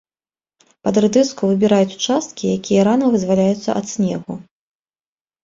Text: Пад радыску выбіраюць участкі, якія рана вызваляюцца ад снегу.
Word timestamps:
Пад 0.87 0.95
радыску 1.03 1.49
выбіраюць 1.51 1.97
участкі, 1.99 2.43
якія 2.61 2.81
рана 2.89 3.05
вызваляюцца 3.13 3.69
ад 3.83 3.93
снегу. 3.93 4.33